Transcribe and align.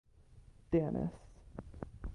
Danis. 0.71 1.11